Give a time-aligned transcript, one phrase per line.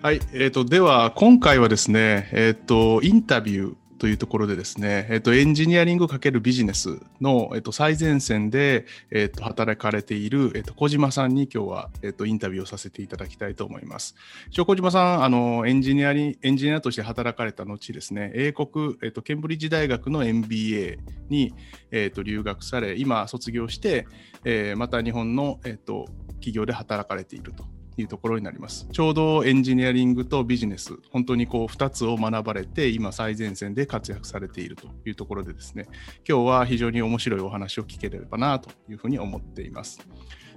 [0.00, 14.14] はい、えーと、では今回はですね、えーと、インタビューというところでですね、えーと、エンジニアリング×ビジネスの、えー、と最前線で、えー、と働かれている、えー、と小島さんに今日は、えー、とインタビューをさせていただきたいと思います。
[14.56, 21.52] 小島さんあのエンジニアリ、エンジニアとして働かれた後ですね、英国、えー、とケンブリッジ大学の MBA に、
[21.90, 24.06] えー、と留学され、今卒業して、
[24.44, 27.64] えー、また日本の、えー、と企業で働かれていると
[28.00, 28.88] いうところになります。
[28.92, 35.86] ちょうどエンジニアリングとビジネス、本当にこう2つを学ばれて、今最前線で活躍されているというところでですね、
[36.28, 40.06] 今日は非常に面白いお話を聞ければなというふうに思っています。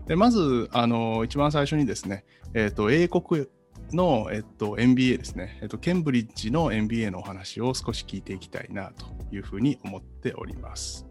[0.08, 3.48] でまずあの、一番最初にですね、えーと、英国
[3.94, 11.06] の、えっと、MBA ですね、えっと、ケンブリッジの MBA のお話を少し聞いていきたいなというふうに思っております。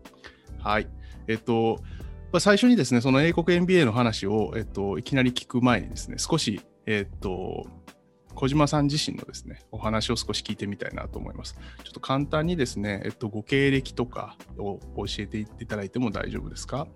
[0.59, 0.89] はい。
[1.29, 1.81] えっと、
[2.39, 7.67] 最初にですね、その英国 NBA の話を、えっと、いきなり聞く前にですね、少し、えっと、
[8.37, 11.57] 小島さん自身のですね、お話を少し聞いてみたいなと思います。
[11.83, 16.87] ちょっと簡単にですね、えっと、ご経歴とかを教えていただいても大丈夫ですか？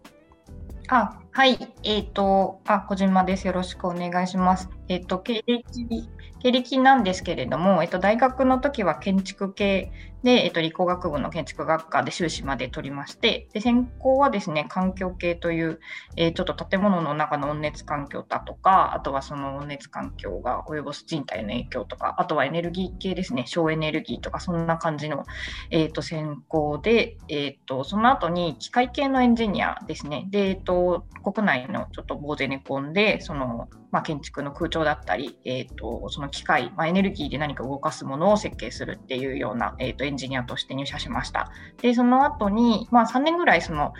[0.89, 1.59] あ、はい。
[1.83, 3.45] えっ、ー、と、あ、小島です。
[3.49, 4.71] よろしくお願いします。
[4.87, 9.91] えっ、ー、と、経歴、経歴なんですけれども、えっ、ー、と、大学の時は建築系
[10.25, 15.81] で、えっと、理工学部の建築学科で修士まで取りまして、で専攻はですね、環境系という、
[16.17, 25.25] え、ちょっと建物の中の温熱環境だとか、あとはその温熱環境が及ぼす人体の影響とか、あとはエネルギー系ですね、省エネルギーとか、そんな感じの、
[25.71, 41.53] えー、と専攻で、えー、とその後に機械系のエンジニアですね、で、えー、と国内のちょっとボーゼネコンで、そのまあ、建築の空調だったり、えーと、その機械、まあ、エネルギーで何か動かすものを設計するっていうような、えーと、エンジニアとして入社しました。
[41.81, 43.93] で、その後に、まあ、3年ぐらいその、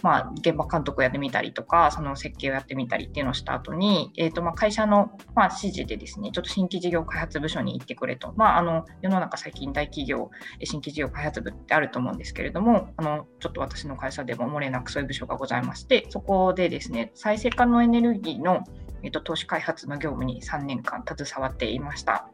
[0.00, 8.32] まあ、現場監督をやってみたりとか、その設計をやってみたりっていうのをした後に、えーとまあ、会社の、まあ、指示でですね、ちょっと新規事業開発部署に行ってくれと。
[8.38, 10.30] まあ、あの世の中最近大企業、
[10.64, 18.64] 新規事業開発部ってあると思うんですけれども、あのちょっと私の会社でも漏れなくそういう部署がございまして、そこでですね、再生可能エネルギーの
[19.02, 22.28] えっと、投資開発の業務に3年間携わっていました。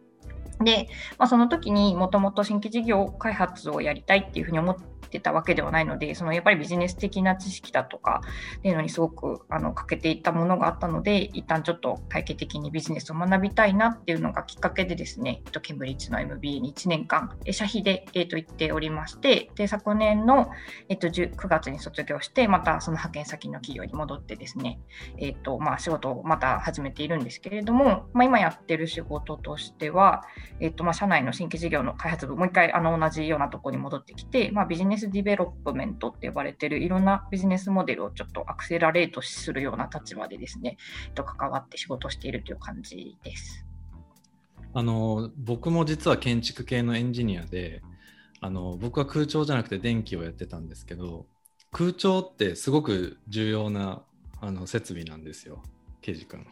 [0.64, 0.88] で、
[1.19, 4.76] まあ、その時にもともと新規事業開発をやりたいっていうふうに思っ
[5.08, 8.20] てたわけではないので、そのやっぱりビジネス的な知識だとか
[8.58, 20.50] っていうのにすごくあの欠けていたものがあったので、一旦ちょっと体系的にビジネスを学びたいなっていうのがきっかけでですね、ケンブリッジの MBA に1年間、社費で、えっと、行っておりまして、で、昨年の、
[20.88, 24.80] えっと、9月に卒業して、またその派遣先の企業に戻ってですね、
[25.18, 30.22] えっと、まあ、仕事をまた始めているんですけれども、まあ、今やってる仕事としては、
[30.60, 40.76] えっと、まあ、社内の新規事業の開発部、もう一回あの同じようなところに戻ってきて、まあ、 business development って呼ばれてるいろんなビジネスモデルをちょっと accelerate するような立場でですね、
[41.14, 43.64] と関わって仕事しているという感じです。
[44.75, 47.82] あの僕も実は建築系のエンジニアで
[48.41, 51.26] あの僕は空調じゃなくて電気をやってたんですけど
[51.72, 54.03] 空調ってすごく重要な
[54.41, 55.62] あの設備なんですよ。
[56.00, 56.47] 刑事君。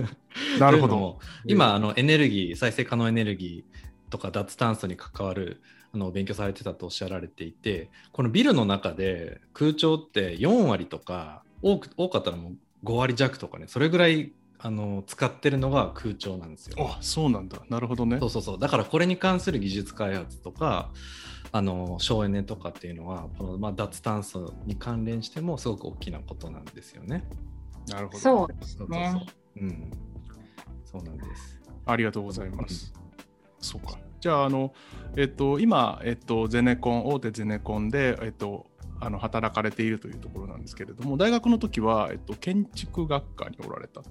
[0.58, 1.18] なるほど。
[1.44, 5.60] 今あのエネルギー再生可能エネルギーとか脱炭素に関わる
[5.92, 16.76] あの勉強されてたとおっしゃられていてこのビルの中で空調って4割とか多く多かったらもう5割弱とかねそれぐらいあの使ってるのが空調なんですよ。
[16.78, 18.18] あそうなんだなるほどね。
[18.18, 20.90] そうそうそうだからこれに関する技術開発とか
[21.52, 27.24] あの省エネとかっていうのはこの、まあ、脱炭素に関連してもすごく大きなことなんですよね。
[27.88, 28.18] なるほど。
[28.18, 29.26] そうですね。
[29.56, 29.90] うん。
[30.84, 31.60] そうなんです。
[31.84, 32.92] ありがとうございます。
[33.60, 33.98] そうか。
[34.20, 34.74] じゃあ、あの、
[35.16, 38.66] えっと、今、えっと、ゼネコン、大手ゼネコンで、えっと、
[38.98, 44.02] あの働かれているというところなんですけれども、大学の時は、えっと、建築学科におられた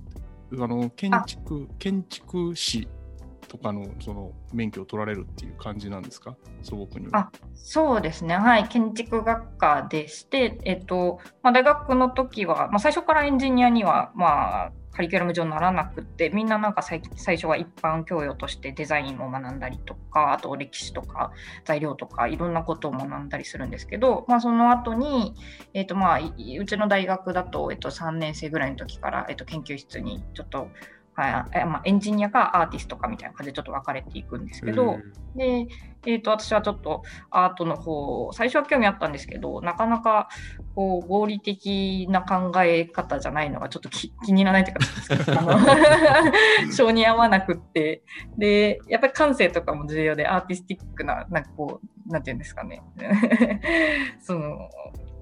[0.54, 2.88] あの建築建築士
[3.48, 21.32] とかのその免許を取られるっていう感じなんですか、素朴にあそうですね、はい、建築学科でして、えっとまあ、大学の時は、まあ、最初からエンジニアには、まあ、カリキュラム上ならなくてみんななんか最初は一般教養としてデザインを学んだりとかあと歴史とか
[21.66, 25.36] 材料とかいろんなことを学んだりするんですけど、まあ、その後に、
[25.74, 30.70] えーとまあ、うちの大学だと、えー、と3年生ぐらいの時から、えー、と研究室にちょっと
[31.16, 31.66] はい。
[31.66, 34.98] まあ、エンジニアかアーティストかみたいな感じでちょっと分かれていくんですけど、
[35.36, 35.68] で、
[36.06, 40.30] えーと、私はちょっとアートの方最初は興味あったんですけどなかなか
[40.76, 45.60] こう合理的な考え方じゃないのがちょっと 気に入らないというか
[46.72, 48.04] 性に合わなくって。
[48.38, 52.82] でやっぱり感性とかも重要でアーティスティックななんかこうなんていうんですかね。
[54.20, 54.70] その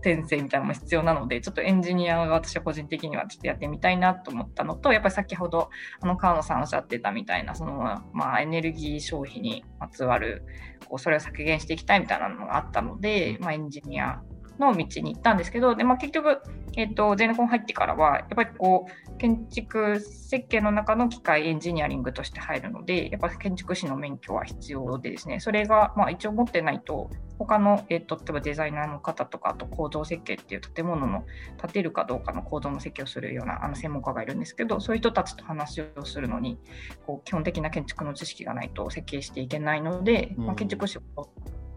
[0.03, 5.69] 転生みたいなのも必要なので、ちょっとエンジニアが私は個人的にはちょっとやってみたいなと思ったのと、やっぱり先ほど
[6.01, 10.43] あの川野さんおっしゃってたみたいな、そのまあ、エネルギー消費にまつわる
[10.87, 14.21] こうそれを削減していきたいみたいなのがあったので、まあ、エンジニア
[14.59, 16.41] の道に行ったんですけど、でまあ、結局、
[16.75, 31.25] えーと、ゼネコン入ってからは、やっぱりこう建築設計の中の機械エンジニアリングとして入るので、やっぱ建築士の免許は必要でですね、それが、まあ、一応持ってないと、他の、えーと、例えばデザイナーの方とか、あと構造設計っていう建物の
[31.59, 36.59] 建てるかどうかの構造の設計をするようなあの専門家がいるんですけど、そういう人たちと話をするのに、
[37.05, 41.27] こう基本的な建築の知識がないと設計していけないので、まあ、建築士を持っ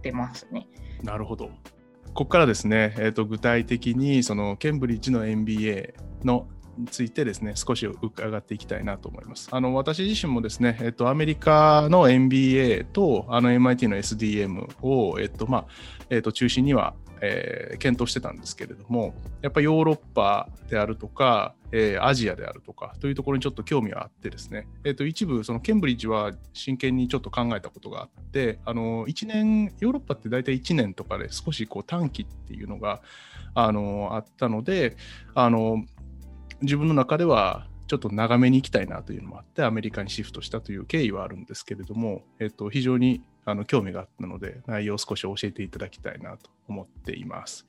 [0.03, 0.69] てますね。
[1.03, 1.51] なるほど。
[2.17, 6.49] ここからですね、えーと、具体的にそのケンブリッジの MBA の
[6.79, 9.49] についてですね、少し伺っていきたいなと思います。
[9.53, 15.67] あの私自身もですね、えっと、アメリカの MBA とあの MIT の SDM を、えっとまあ
[16.09, 33.03] えっと、中心にはえー、検討してたんですけれどもやっぱヨーロッパであるとか、えー、アジアであるとかというところにちょっと興味はあってですね、えー、と一部そのケンブリッジは真剣にちょっと考えたことがあってあの1年ヨーロッパって大体1年とかで少しこう短期っていうのが
[33.55, 34.97] あのあったので
[35.35, 35.85] あの
[36.63, 47.67] 自分の中ではちょっと長めに行きたいなというのもあってアメリカにシフトしたという経緯はあるんですけれども、えっと、非常にあの興味があったので内容を少し教えていただきたいなと思っています。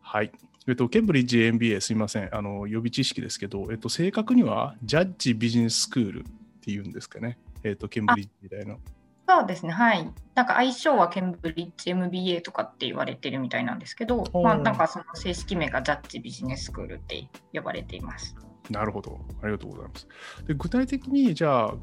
[0.00, 0.32] はい。
[0.66, 2.34] えっと、ケンブリッジ MBA すいません。
[2.34, 6.24] あの予備知識ですけど、えっと、正確にはジャッジビジネススクールっ
[6.62, 7.38] ていうんですかね。
[7.62, 8.78] えっと、ケンブリッジ時代の。
[9.26, 10.10] そうですね、はい。
[10.34, 18.36] なんか相性はケンブリッジ MBA とかって言われてるみたいなんですけど、まあ、なんかその正式名がジャッジビジネススクールって呼ばれています。
[18.70, 19.20] なるほど。
[19.42, 20.08] ありがとうございます。
[20.46, 21.74] で具体的に、じゃあ、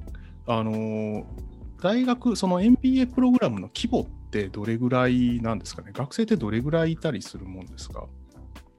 [0.47, 1.25] あの
[1.81, 5.91] 大学、その MBA プログラムの規模ってどれぐらいなんですかね？
[5.93, 8.05] 学生ってどれぐらいいたりするもんですか？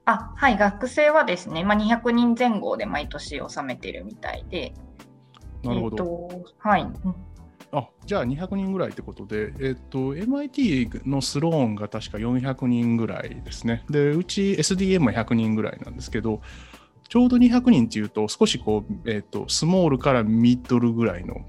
[0.05, 4.73] あはい、学生はですね、まあ、200人前後で毎年納めてるみたいで。
[5.63, 6.29] なるほど。
[6.31, 6.87] えー、はい。
[7.71, 13.83] あじゃあ200人ぐらいってことで、えっ、と、MIT のスローンが確か400人ぐらいですね。
[13.89, 16.41] で、うち SDM も100人ぐらいなんですけど、
[17.07, 21.45] ちょうど200人っていうと、少しこう、えっ、と、スモールからミッドルぐらいの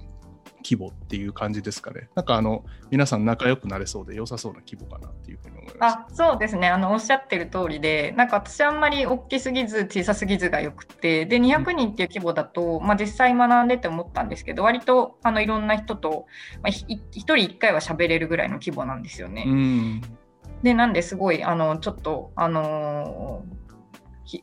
[0.64, 2.08] 規模っていう感じですかね。
[2.14, 5.96] なんかあの皆さん仲良くなれそうで良さそうな規模かなっていうふうに思います。
[5.96, 16.26] あそうですねあのおっしゃってる通りでなんか私あんまり大きすぎず小さすぎずがよくてで200人っていう規模だと、うん、まあ、実際学んでて思ったんですけど割とあのいろんな人と、
[16.62, 19.44] まあ、1人1回は喋れるぐらいの規模なんですよね。
[19.46, 20.02] うん
[20.62, 23.63] でなんですごいあのちょっとあのー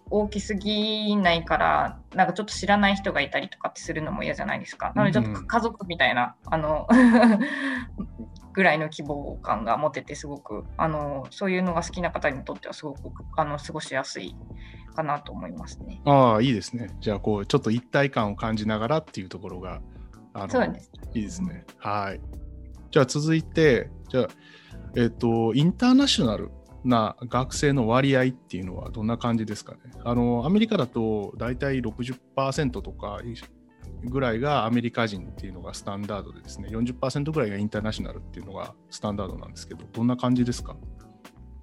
[0.09, 6.87] 大きすぎないからなんかちょっと知らない人がいたりとかってするのも嫌じゃないですかなのでちょっと家族みたいな、あの
[8.53, 12.99] ぐらいの希望感が持ててすごくあのそういうのが好きな方にとってはすごく
[13.37, 14.35] あの過ごしやすい
[14.95, 16.01] かなと思いますね。
[16.05, 16.89] ああいいですね。
[16.99, 19.81] じゃあこうちょっと一体感を感じながらっていうところが
[20.33, 21.65] あのそうですいいですね。
[21.77, 22.21] はい。
[22.91, 24.27] じゃあ続いてじゃあ
[24.95, 26.51] えっ、ー、とインターナショナル
[26.83, 29.79] な学生の割合っていうのはどんな感じですかね。
[30.03, 33.19] あのアメリカだと大体60%とか
[34.05, 40.75] ぐらいがアメリカ人っていうのがスタンダードでですね40%ぐらいがインターナショナルっていうのがスタンダードなんですけどどんな感じですか？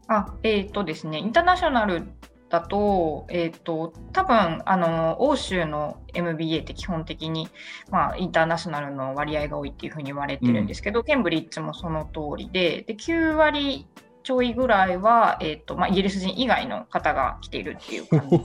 [0.07, 2.03] あえっ、ー、とですねインターナショナル
[2.49, 7.49] だと、えっ、ー、と、多分、あの、欧州の MBA って基本的に、
[7.91, 13.87] まあ、インターナショナルの割合が多いっていうふうに言われてるんですけど、うん、ケンブリッジもその通りで、で、9割
[14.23, 18.39] ちょいぐらいは、えーとまあ、イギリス人以外の方が来ているっていう感じ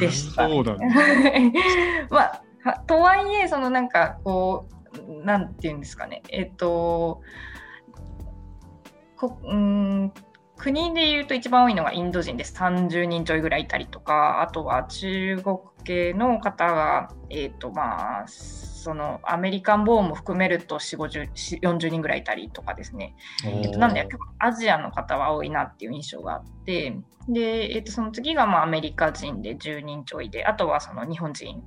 [0.00, 0.54] でした、ね。
[0.54, 1.52] そうだね
[2.10, 2.20] ま
[2.64, 6.22] あ、とはいえそのなんかこうなんていうんですかね。
[6.28, 7.22] えっ、ー、と
[9.16, 10.12] こうん
[10.56, 12.54] 国でいうと一番多いのがインド人です。
[12.56, 18.24] 30人ちょいぐらいいたりとかあとは中国系の方が、えーとまあ、
[18.82, 24.06] そのアメリカンボーンも含めると4 5 40人ぐらいいたりとかですね、えっと、なんで
[24.38, 26.96] アジアの方は多いなっていう印象があって
[27.28, 31.62] で、えっと、その次がまあアメリカ人で10人ちょいであとはその日本人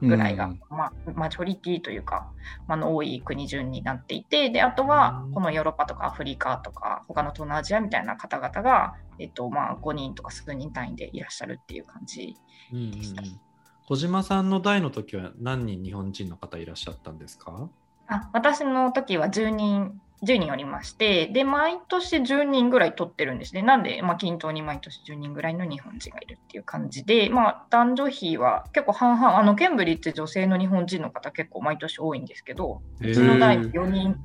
[0.00, 2.30] ぐらいが、まあ、マジョリティというか、
[2.66, 12.36] まあ、の多い国順になっていてであとはこのヨーロッパとかアフリカとか他の東南アジアみたいな方々が、えっとまあ、5人とか数人単位でいらっしゃるっていう感じ
[12.72, 13.22] でした。
[13.22, 13.40] うんうん
[13.90, 17.68] 小島さんの代の時は何人日本人の方いらっしゃったんですか？
[18.06, 23.62] あ私の時は10人10人おりまして、で、毎年10人ぐらい取ってるんですね。
[23.62, 34.16] なんで、まあ、均等に毎年10人ぐらいの日本人がいるっていう感じで、まあ、男女比は結構半々、あの、ケンブリッジ女性の日本人の方結構毎年多いんですけど、うちの代4人、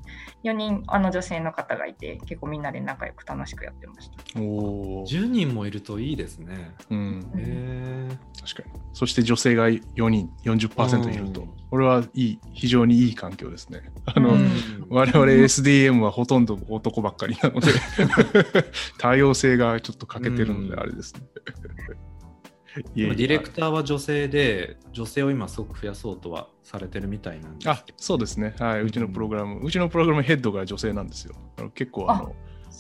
[0.44, 4.40] 4人、あの女性の方がいて、結構みんなで仲良く楽しくやってました。
[4.42, 6.76] お10人もいるといいですね。
[6.90, 7.32] うん。
[7.38, 8.10] へ
[8.42, 8.82] 確かに。
[8.94, 11.48] そして女性が4人、40%いると。
[11.70, 13.92] これはいい、非常にいい環境ですね。
[14.06, 14.38] あの、
[14.90, 17.72] 我々 SDM はほとんど男ばっかりなので
[18.98, 21.22] 多様性がちょっと欠けてるのであれですね。
[22.96, 31.36] ディレクターは女性で、女性を今すごく増やそうとはされてるみたいなんですあそうですね、はい、うちのプログラム、うん、うちのプログラムヘッドが女性なんですよ。
[31.74, 32.36] 結構あの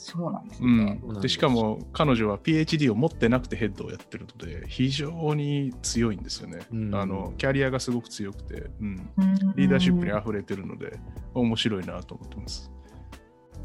[0.08, 9.10] そうなんですね、うん、でしかも彼女は PhD を持ってなくてヘッドをやってるので非常に強いんですよね、うん、あのキャリアがすごく強くて、うん、
[9.56, 11.00] リーダーシップにあふれてるので
[11.34, 12.72] 面白いなと思ってます。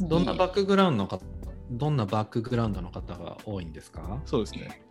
[0.01, 1.23] どんなバックグラウンドの方
[1.73, 4.23] どんなバックグラウンドの方が多いんですか？
[4.25, 4.83] そうですね。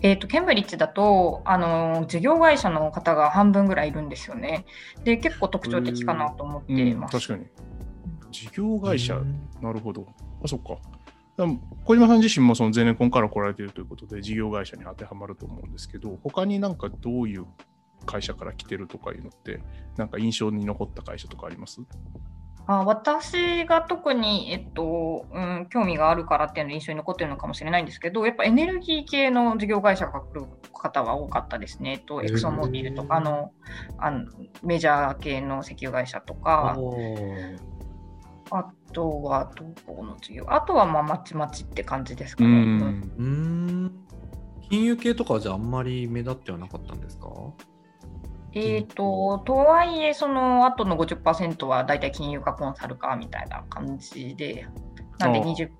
[0.00, 4.64] えーと、ケンブリッジだとあの事業会社の方が半分ぐらいいるんですよね。
[5.04, 7.28] で結構特徴的かなと思ってます。
[7.28, 7.46] 確かに。
[8.32, 9.20] 事業会社、
[9.62, 10.06] なるほど。
[10.42, 10.76] あ、そっか。
[11.36, 17.46] 小島さん自身もそのゼネコンから来られているということで事業会社に当てはまると思うんですけど、他になんかどういう
[18.06, 19.60] 会社から来てるとかいうのって、
[19.96, 21.80] なんか印象に残った会社とかあります？
[22.66, 31.90] あ私が特に、えっとうん、興味があるからっていうの印象に残ってるのかもしれないんですけど、やっぱエネルギー系の事業会社が来る方は多かったですね。
[31.90, 33.50] えっと、エクソンモービルとかの
[33.98, 34.24] あの
[34.62, 36.74] メジャー系の石油会社とか、
[38.50, 40.44] あとはどこの事業？
[40.48, 42.48] あとはまあまちまちって感じですかね。
[42.48, 43.92] うん。
[44.70, 47.28] 金融系とかはじゃああんまり目立ってはなかったんですか？
[48.56, 54.68] えーと、とはいえ、その後の50%は大体金融かコンサルかみたいな感じで、
[55.18, 55.70] なんで20%、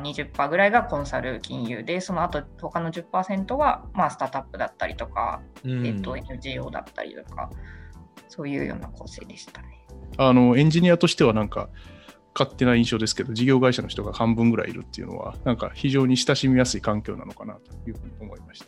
[0.00, 7.50] 20%ぐらいがコンサル金融で、その後他の10%は、まあ、スタートアップだったりとか、うん、えーと、NGO だったりとか、
[8.28, 9.86] そういうような構成でしたね。
[10.16, 11.68] あのエンジニアとしてはなんか
[12.38, 18.66] 勝手な印象ですけど、事業会社の人が半分ぐらいいるっていうのは、なんか非常に親しみやすい環境なのかなというふうに思いました。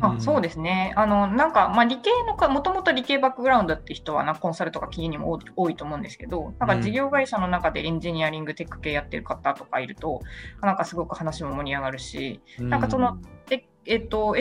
[0.00, 0.92] あそうですね。
[0.96, 10.20] あの、なんか、まあ、理系のか、もともと理系バックグラウンドって人はな、コンサルとか金融にも多いと思うんですけど、なんか事業会社の中でエンジニアリング、テック系やってる方とかいると、
[10.62, 13.18] なんかすごく話も盛り上がるし、なんかその、
[13.50, 14.36] ええっと、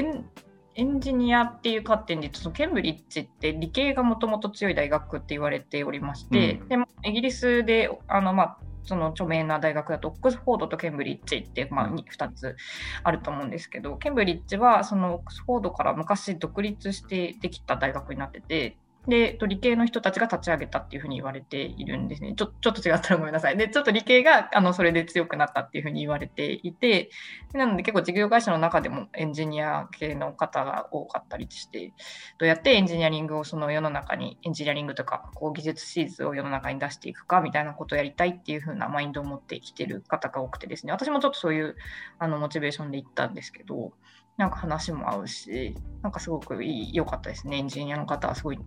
[0.78, 12.56] エンジニアっていう観点でそのケンブリッジって理系がもともと強い大学って言われておりまして、うん、でイギリスであの、まあ、その著名な大学だとオックスフォードとケンブリッジって、まあ、2つ
[13.04, 22.34] あると思うんですけどケンブリッジはそのオックスフォードから昔独立してできた大学になっててで、理系の人たちが立ち上げたっていうふうに言われているんですね。
[22.36, 23.58] ちょちょっと違ったらごめんなさい。
[23.58, 27.10] で、ちょっと理系があのそれで強くなったっていうふうに言われていて、
[27.54, 31.94] なので結構事業会社の中でもエンジニア系の方が多かったりして、
[32.38, 41.76] どうやってエンジニアリングをその世の中に、エンジニアリングとかこう技術シーズを世の中に出していくかみたいなことをやりたいっていうふうなマインドを持ってきてる方が多くてですね、私もちょっとそういう
[42.20, 43.94] あのモチベーションで行ったんですけど、
[44.38, 47.58] なんか話も合うし、なんかすごくいい良かったですね。
[47.58, 48.60] エンジニアの方はすごい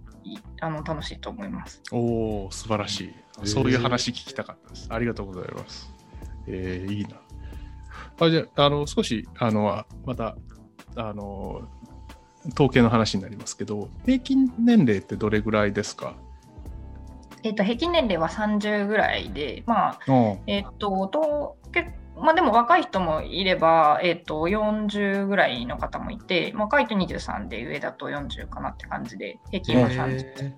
[0.60, 1.80] あの楽しいと思います。
[1.92, 3.46] おお、素晴らしい。
[3.46, 4.88] そういう話聞きたかったです。
[4.90, 5.94] ありがとうございます。
[6.46, 7.16] えー、いいな。
[8.20, 10.36] あじゃあ、あの少しあのまた
[10.96, 11.62] あの
[12.52, 16.14] 統計の話になりますけど、平均年齢ってどれぐらいですか？
[17.42, 19.98] えっと、平均年齢は30ぐらいで、まあ、
[20.46, 21.88] えっと、と結
[22.20, 30.52] まあ、でも若い人もいれば、えーと、40ぐらいの方もいて、若いと23で上だと40かなって感じで、平均は30。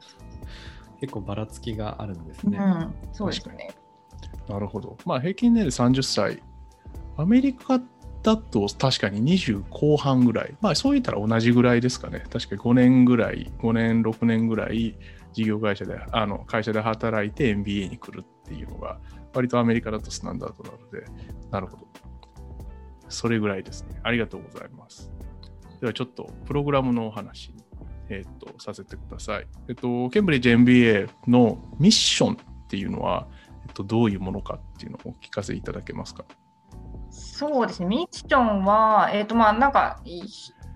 [1.00, 2.58] 結構ばらつきがあるんですね。
[2.58, 3.70] うん、そうですね。
[4.48, 4.96] なるほど。
[5.04, 6.42] まあ、平均年齢30歳。
[7.16, 7.80] アメリカ
[8.22, 10.54] だと確かに20後半ぐらい。
[10.60, 12.24] まあ、そう言ったら同じぐらいですかね。
[12.30, 14.96] 確か5年ぐらい、5年、6年ぐらい、
[15.32, 18.98] 事業会社で、あの会社で働いて MBA に来るっていうのが、
[19.34, 21.04] 割とアメリカだとスタンダードなので、
[21.50, 21.86] なるほど。
[23.08, 24.00] それぐらいですね。
[24.02, 25.10] ありがとうございます。
[25.80, 27.54] ではちょっとプログラムのお話、
[28.08, 29.46] えっ、と、させてください。
[29.68, 32.36] えっ、と、ケンブリッジ MBA のミッションっ
[32.68, 33.26] ていうのは、
[33.66, 36.24] えっ、と、どういうものかっていうのをお聞かせいただけますか？
[37.10, 37.86] そうですね。
[37.86, 40.02] ミッションは、えっ、と、まあ、なんか、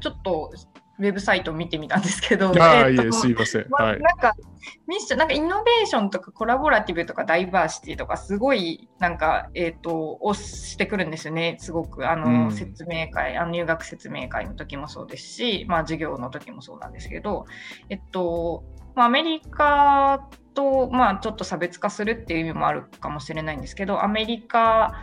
[0.01, 0.53] ちょっと
[0.99, 3.67] ウェブサイトを見てみたんですけど、ああ、いえ、すいません。
[3.71, 4.35] はい、なんか、
[4.87, 12.11] ミッション、なんかイノベーションとかコラボラティブとかダイバーシティとか、すごい、なんか、えっ、ー、と、押してくるんですよね、すごく。
[12.11, 17.47] あの、うん、説明会、あの入学説明会の時もそうですし、まあ、授業の時もそうなんですけど、
[17.91, 24.95] えっと、まあ、アメリカと、まあ、ちょっと差別化するっていう意味もあるかもしれないんですけどアメリカ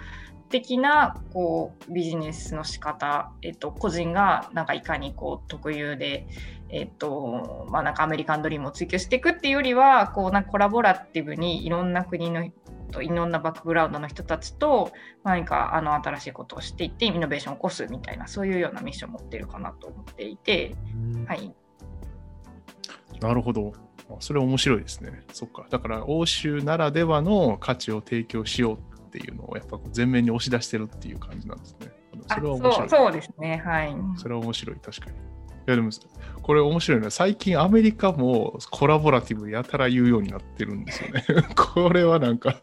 [0.53, 6.27] 的なこうビジネスの仕方、えっと、個人がなんかいかにこう特有で、
[6.69, 12.47] えっとまあ、なんかアメリカンドリームを追求していくっていうよりはこうなんかコラボラティブにいろんな国の
[12.91, 14.91] といろんなバックグラウンドの人たちと
[15.23, 20.75] 何かあの新しいことをしていってイノベーションを起こすみたいなそういうようなミッションを持っているかなと思っていて、
[21.25, 21.51] はい、
[23.19, 23.73] なるほど。
[24.19, 25.23] それ面白いですね。
[25.31, 25.65] そっか。
[25.71, 31.91] だから欧州ならではの価値を提供しようっていうのをやっぱ前面に押し出してるっていう感じなんですね。
[32.27, 32.89] それは面白い。
[32.89, 33.61] そうですね。
[33.63, 33.95] はい。
[34.17, 35.15] それは面白い、確かに。
[35.15, 35.15] い
[35.67, 35.91] やでも、
[36.41, 41.23] これ面白いのは、最近アメリカもコラボラティブやたら言うようになってるんですよね。
[41.55, 42.59] これはなんか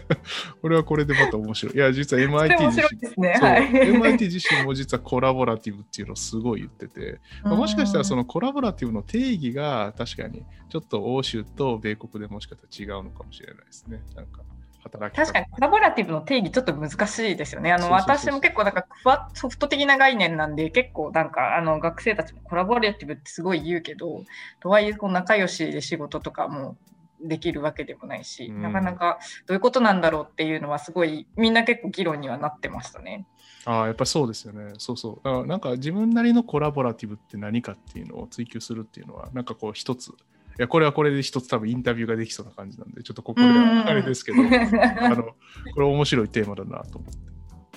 [0.62, 1.74] これはこれでまた面白い。
[1.74, 2.82] いや、実は MIT 自
[3.16, 14.02] 身、ねはい、MIT 自身も実はコラボラティブっていうのをすごい言ってて、ま あ、もしかしたらそのコラボラティブの定義が確かにちょっと欧州と米国でもしかしたら違うのかもしれないですね。
[14.14, 14.42] なんか
[14.86, 17.72] 働き確かにコラボラティブの定義ちょっと難しいですよね。
[17.72, 24.24] あの私も結構なんかふわソフト的な概念なんで結構なんかあの学生たちもコラボラティブってすごい言うけど
[24.60, 26.76] とはいえこう仲良しで仕事とかも
[27.20, 33.26] できるわけでもないし、うん、なかなかどういうことなんだろうっていうのはすごいみんな結構議論にはなってましたね。
[33.64, 34.74] ああやっぱりそうですよね。
[34.78, 35.16] そうそう。
[35.24, 40.12] だからなんか自分なりのコラボラティブって何かっていうのを追求するっていうのはなんかこう一つい
[40.58, 47.18] や、これはこれで一つ多分インタビューができそうな感じなんで、ちょっとここではあれですけど、あの、これ面白いテーマだなと思って、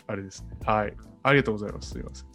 [0.08, 0.50] あれですね。
[0.66, 0.94] はい。
[1.24, 1.92] ありがとうございます。
[1.92, 2.28] すいません。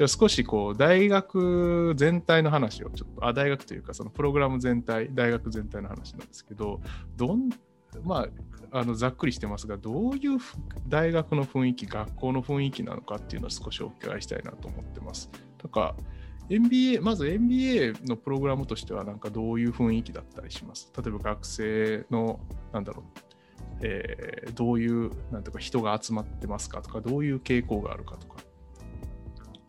[0.00, 6.80] じゃあ少しこう、大学全体の話をちょっと、あ、大学というか、そのプログラム全体、大学全体の話なんですけど、
[7.16, 7.50] どん、
[8.04, 8.28] まあ、
[8.72, 10.38] あのざっくりしてますが、どういう
[10.88, 15.30] 大学の雰囲気、学校の雰囲気なのかっていうのを少しお伺いしたいなと思ってます。
[15.58, 15.96] とか、
[16.50, 20.92] MBA、まず MBA のプログラムとしては、なんかどういう雰囲気だったりします？
[20.96, 22.40] 例えば学生の、
[22.72, 23.06] なんだろう、
[23.82, 28.36] えー、どういう、なんとか人が集まってますかとか、どういう傾向があるかとか。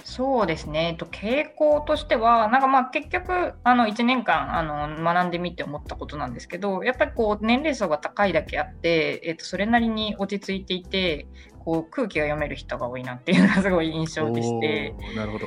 [0.04, 11.28] そうですね、えっと、傾向としては、なんかまあ結局、あの1年間あの学んでみて思ったことなんですけど、やっぱりこう年齢層が高いだけあって、えっと、それなりに落ち着いていて、
[11.60, 14.96] こう空気が読める人が多いなっていうのがすごい印象でして。
[15.16, 15.46] なるほど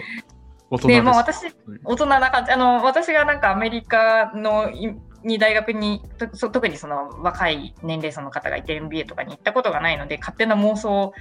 [0.71, 1.55] 大人でまあ、私、
[1.85, 4.71] 大人な感じ、あの私がなんかアメリカの
[5.25, 6.03] に大学に
[6.53, 11.15] 特にその若い年齢層の方がいて MBA とかに行ったことがないので勝手な妄想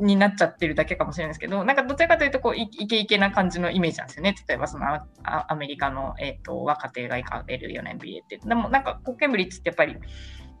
[0.00, 4.36] になっちゃってるだけかもしれないですけどなんかどちらかというとこうイケイケな感じのイメージなんですよね。
[4.48, 4.86] 例えばその
[5.24, 8.38] アメリカの、えーと、若手が行かれるような MBA って。
[8.38, 9.96] でもなんかケンブリッジってやっぱり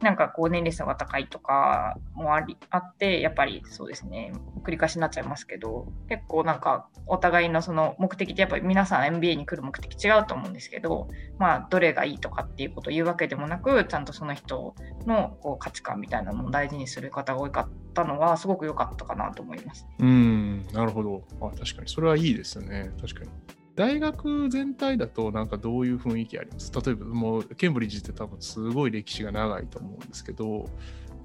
[0.00, 4.32] なんかこう年齢差が高いとかもありあってやっぱりそうですね
[4.64, 11.08] 繰り返しになっちゃいますけど結構なんかお互いのその目的ってやっぱり皆さん MBA に来る目的違うと思うんですけど
[11.38, 14.74] まあどれがいいとかっていうことを言うわけでもなくちゃんとその人
[15.06, 19.86] のこう価値観みたいなのを大事にする方が多かったのはすごく良かったかなと思います。
[19.98, 23.59] うんなるほどあ確かにそれはいいですね確かに。
[23.80, 26.70] 大学全体だとなんかどういう雰囲気あります？
[26.70, 30.68] 例えばもうケンブリッジって多分すごい歴史が長いと思うんですけど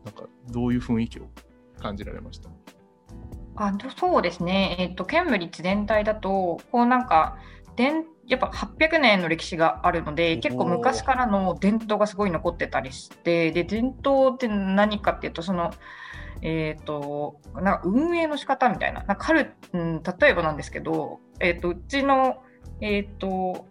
[0.06, 1.24] なんかどういう雰囲気を
[1.82, 2.50] 感じられました？
[3.58, 7.38] あそうですね、えっと、ケンブリッジ全体だとこうなんか
[7.76, 15.74] 伝やっぱ800年の歴史があるので結構昔からの伝統がすごい残ってたりしてで伝統って何かっていうとその
[16.42, 22.44] えーと、な運営の仕方みたいななかる、うん、例えばなんですけど、えーと、うちの、
[22.82, 23.66] えーと、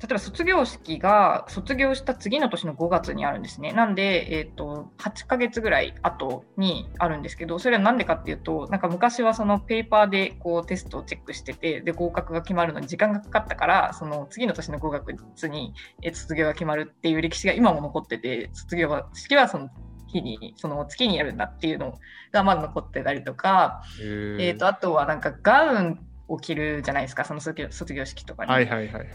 [0.00, 3.72] 例えば卒業式が卒業した次の年の5月にあるんですね。
[3.72, 15.74] なんで、えーと、8ヶ月ぐらい後にあるんですけど、それは何でかっていうと、なんか昔はそのペーパーでこうテストをチェックしてて、で合格が決まるのに時間がかかったから、その次の年の5月に
[16.12, 19.68] 卒業が決まるっていう歴史が今も残ってて、卒業式はその
[20.06, 21.98] 日にその月にやるんだっていうの
[22.32, 28.52] がまだ残ってたりとか、えーと、あとはなんかガウンを着るじゃないですかその卒業式とかに。
[28.52, 29.08] はいはいはいはい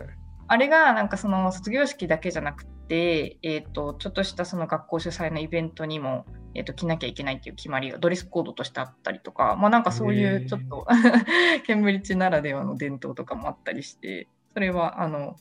[0.47, 10.85] あれがなんかその卒業式だけじゃなくて、えーと、ちょっとしたその学校主催のイベントにも、えーと、着なきゃいけないっていう決まりがドレスコードとしてあったりとか、まあ、なんかそういうちょっと
[11.65, 15.37] ケンブリッジならではの伝統とかもあったりしてそれはあの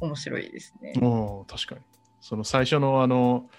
[0.00, 0.94] 面白いですね。
[1.02, 1.80] お確かに
[2.20, 3.50] その最初のあの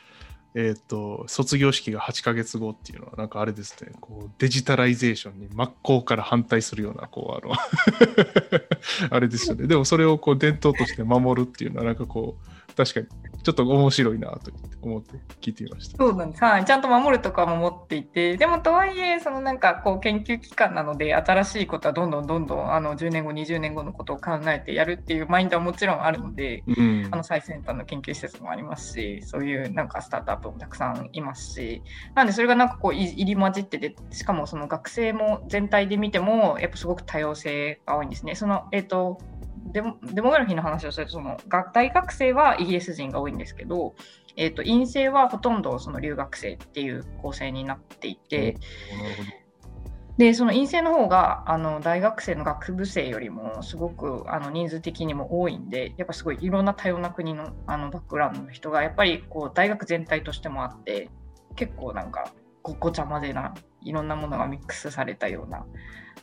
[0.56, 7.56] えっ、ー、と、卒業式が8ヶ月後っていうのは、なんかあれですね、こう digitalization に真っ向から反対するような、こう、あの
[9.16, 9.68] あれですよね。
[9.68, 13.08] でもそれをこう伝統として守るっていうのは、なんかこう、確かに。
[13.44, 15.98] ちょっと面白いなと思って聞いてみました。
[15.98, 16.44] そうなんです。
[16.44, 16.66] はい。
[16.66, 31.82] ちゃんと守るとかも持っていて、でもとはいえ、そのなんかこう研究機関なので、新しいことはどんどんどんどんあの10年後、20年後のことを考えてやるっていうマインドはもちろんあるので、うん、あの最先端の研究施設もありますし、そういうなんかスタートアップもたくさんいますし、
[32.16, 38.36] なんでそれがなんかこう入り混じってて、しかもその学生も全体で見ても、やっぱすごく多様性が多いんですね。
[38.36, 39.20] その、えっ、ー、と、
[39.72, 41.38] デモデモグラフィーの話をするとその
[41.74, 43.96] 大学生はイギリス人が多いんですけど、
[44.36, 48.58] えーと、陰性はほとんどその留学生っていう構成になっていて、
[50.18, 61.10] でその陰性の方があの大学生の学部生よりもすごくあの人数的にも多いんでやっぱすごいいろんな多様な国のあのバックグラウンドの人がやっぱりこう大学全体としてもあって
[61.56, 65.66] 結構なんかごごちゃ混ぜないろんなものがミックスされたような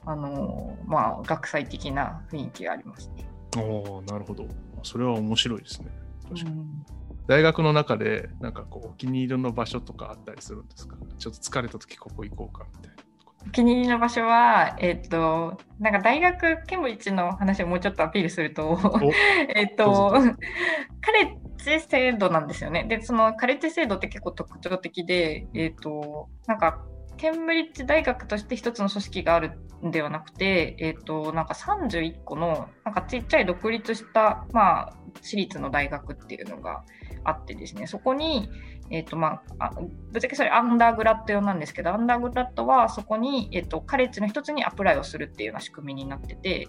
[0.04, 3.35] あのまあ学際的な雰囲気がありますね。
[3.62, 4.46] おなるほど。
[4.82, 5.88] それは面白いですね。
[6.28, 6.56] 確かに。
[6.56, 6.86] うん、
[7.26, 10.96] 大学の中で、なんかこう、お気に入りの場所とかあったりするんですか？
[11.18, 13.02] ちょっと疲れた時ここ行こうかみたいな。
[13.46, 18.76] お気に入りの場所は、えっ、ー、と、なんか大学、ケンブリッジの話をもうちょっとアピールすると、
[19.54, 20.12] えっと、
[21.00, 21.38] カレ
[21.68, 22.84] ッジ制度なんですよね。
[22.84, 26.84] で、そのカレッジ制度って結構特徴的で、えっ、ー、と、なんか、
[27.16, 36.84] ケンブリッジ大学として一つの組織があるんではなくて、え、ー、と、なんか31個の、なんかちっちゃい独立した、まあ、私立の大学っていうのが
[37.24, 38.48] あってですね、そこに、
[38.90, 39.70] え、ー、と、まあ、
[40.12, 46.68] ぶっちゃけそれアンダーグラッド用なんですけど、アンダーグラッドはそこに、えっ、ー、と、カレッジの一つにアプライをするっていうような仕組みになってて、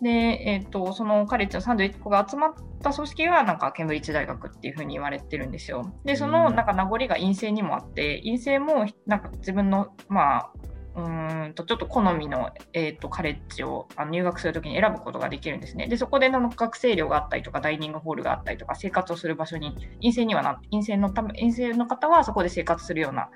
[0.00, 5.94] で、えっ、ー、と、そのカレッジの31個が集まった組織が、なんか、ケンブリッジ大学っていうふうに言われてるんですよ。
[6.04, 10.50] で、その、なんか、名残が陰性にもあって、陰性も、なんか、自分の、まあ、
[10.94, 15.86] うんとちょっと好みの、えーと、カレッジをあの入学するときに選ぶことができるんですね。
[15.88, 23.30] で、そこでの学生寮があったりとか、ダイニングホールがあったりとか、生活をする場所に、陰性にはな、陰性のため、陰性の方はそこで生活するような、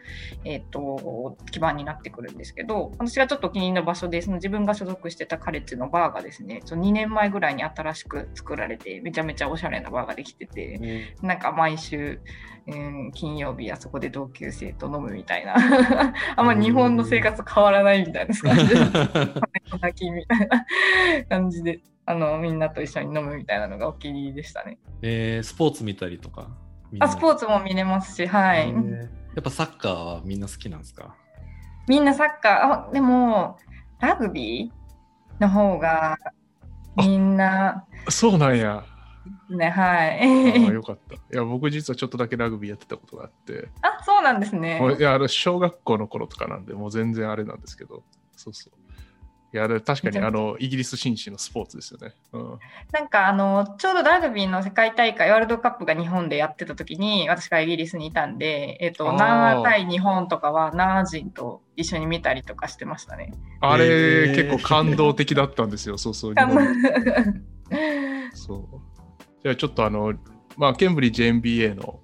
[0.44, 12.20] え、ー、と、基盤になってくるんですけど、私がちょっと気に入りの場所で、その自分が所属してたカレッジのバーがですね、その2年前ぐらいに新しく作られて、めちゃめちゃおしゃれなバーができてて、うん、なんか毎週、
[12.68, 15.54] うん、金曜日あそこで同級生と飲むみたいな
[16.34, 18.74] あんま日本の生活変わらないみたいな感じで。
[19.80, 20.64] 泣きみたいな
[21.28, 21.80] 感じで。
[22.08, 24.78] あのみんなと一緒に飲むみたいなのがお気に入りでしたね。
[25.02, 26.48] えー、スポーツ見たりとか？
[27.00, 29.06] あスポーツも見れますしはい、えー、や
[29.40, 31.16] っぱサッカーはみんな好きなんですか？
[31.88, 32.88] みんなサッカー。
[32.88, 33.58] あでも
[33.98, 36.16] ラグビーの方が
[36.96, 38.84] みんなそうなんや
[39.50, 40.68] ね、はい。
[40.68, 41.14] あよかった。
[41.14, 43.68] いや、僕実はちょっとだけラグビーやってたことがあって。
[43.82, 44.80] あ、そうなんですね。
[44.98, 48.02] いや、あの小学校の頃とかなんで、もう全然あれなんですけど、
[48.36, 48.86] そうそう。
[49.52, 52.14] いや、確かにあのイギリス紳士のスポーツですよね。
[52.32, 52.58] うん、
[52.92, 63.32] なんかあの、ちょうどラグビーの世界大会、ワールドカップが日本でやってた時に、私がイギリスにいたんで、えっ、ー、と、ナー対日本とかは、ナー人と一緒に見たりとかしてましたね。
[63.60, 66.34] あれ、えー、結構感動的だったんですよ、そうそう。
[68.34, 68.64] そう。
[69.46, 70.12] じゃちょっとあの、
[70.56, 72.00] まあ、ケンブリッジ MBA の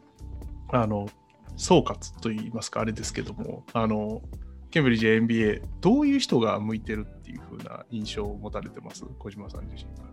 [0.70, 1.08] あの
[1.56, 4.22] 総括といいますか、あれですけども、あの
[4.70, 9.04] ケンブリッジ MBA、どういう人が向いてるっていうふうな印象を持たれてます？
[9.18, 10.04] 小島さん自身が。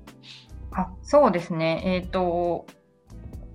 [0.71, 2.65] あそうですね、えーと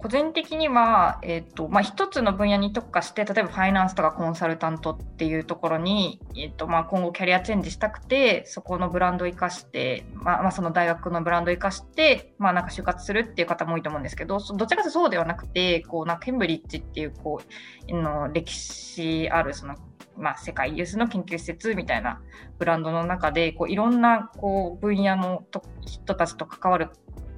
[0.04, 17.40] 個人的には、えーとまあ、一つの分野に特化して例えばファイナンスとかコンサルタントっていうところに、えーとまあ、今後キャリアチェンジしたくてそこのブランドを生かして、まあまあ、その大学のブランドを生かして、まあ、なんか就活するっていう方も多いと思うんですけどどちらかというとそうではなくてこうなケンブリッジっていうこ
[17.88, 19.74] うの歴史あるその
[20.16, 22.20] まあ、世界有数の研究施設みたいな
[22.58, 25.44] ブランドの中でこういろんなこう分野の
[25.84, 26.90] 人たちと関わる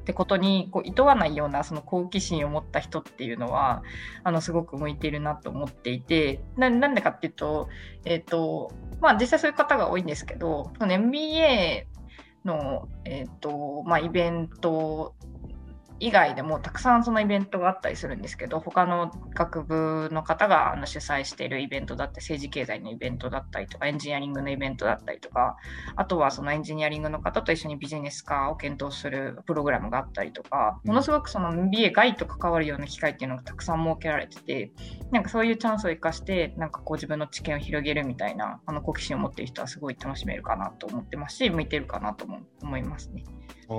[0.07, 3.83] ってことにこう厭わないようなその好奇心を持った人っていうのは
[4.23, 7.69] あのすごく向いているなと思っていてなんでかっていうと,、
[8.05, 11.89] えーとまあ、実際そういう方が多いんですけど MBA
[12.45, 15.16] の、えーとまあ、イベント
[15.99, 25.57] 以外でもたくさんそのイベントがあったりするんですけど他の学部の方があの主催しているイベントだって政治経済のイベントだったりとかエンジニアリングのイベントだったりとか
[25.97, 34.73] あとはそのエンジニアリングの方と一緒にビジネス化を検討するプログラムがあったりとかものすごくその MBA 外と関わるような機会っていうのがたくさん設けられてて
[35.13, 43.25] なんかそういうチャンスを生かしてなんかこう自分の知見を広げるみたいなあの好奇心を持っている人はすごい楽しめるかなと思ってますし向いてるかなとも思いますね。
[43.69, 43.75] あ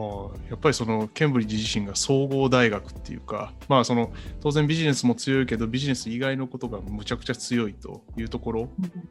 [0.50, 8.70] やっぱりそのケンブリッジ自身が総合大学っていうか、まあ、その当然ビジネスも強いけどビジネス以外のことがむちゃくちゃ強いというところ、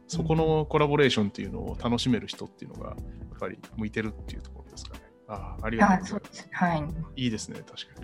[0.09, 5.03] そこのコラボレーションっていうのを楽しめる人っていうのがやっぱり向いてるっていうところですかね。
[5.29, 6.49] あありがとうございます。
[6.53, 8.01] はい、いいですね、確か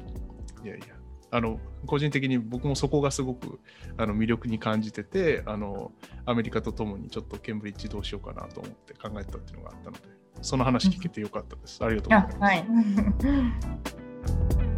[0.62, 0.68] に。
[0.68, 0.85] いやいや。
[1.31, 3.61] あの個人的に僕もそこがすごく
[3.96, 5.90] あの魅力に感じててあの
[6.26, 10.02] アメリカとともにちょっとケンブリッジどうしようかなと思って考えたっていうのがあったので
[10.42, 11.83] その話聞けてよかったです。
[11.83, 13.26] ありがとうございます。
[13.26, 14.71] はい